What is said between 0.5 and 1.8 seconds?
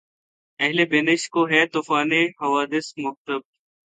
اہلِ بینش کو‘ ہے